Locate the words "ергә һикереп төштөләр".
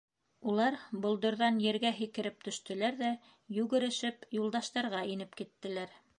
1.65-2.97